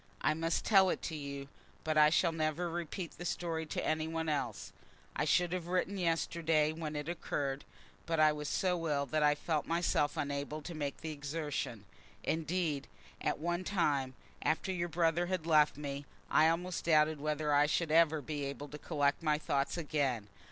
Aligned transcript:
I 0.21 0.33
must 0.33 0.65
tell 0.65 0.89
it 0.89 1.03
to 1.03 1.15
you, 1.15 1.47
but 1.83 1.95
I 1.95 2.09
shall 2.09 2.31
never 2.31 2.71
repeat 2.71 3.19
the 3.19 3.23
story 3.23 3.67
to 3.67 3.85
any 3.85 4.07
one 4.07 4.29
else. 4.29 4.73
I 5.15 5.25
should 5.25 5.53
have 5.53 5.67
written 5.67 5.95
yesterday, 5.99 6.73
when 6.73 6.95
it 6.95 7.07
occurred, 7.07 7.65
but 8.07 8.19
I 8.19 8.31
was 8.31 8.49
so 8.49 8.87
ill 8.89 9.05
that 9.05 9.21
I 9.21 9.35
felt 9.35 9.67
myself 9.67 10.17
unable 10.17 10.63
to 10.63 10.73
make 10.73 11.01
the 11.01 11.11
exertion. 11.11 11.85
Indeed, 12.23 12.87
at 13.21 13.37
one 13.37 13.63
time, 13.63 14.15
after 14.41 14.71
your 14.71 14.89
brother 14.89 15.27
had 15.27 15.45
left 15.45 15.77
me, 15.77 16.07
I 16.31 16.49
almost 16.49 16.85
doubted 16.85 17.19
whether 17.21 17.53
I 17.53 17.67
should 17.67 17.91
ever 17.91 18.23
be 18.23 18.43
able 18.45 18.69
to 18.69 18.79
collect 18.79 19.21
my 19.21 19.37
thoughts 19.37 19.77
again. 19.77 20.29